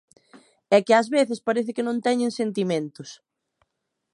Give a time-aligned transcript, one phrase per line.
[0.75, 3.09] E que ás veces parece que non teñen sentimentos.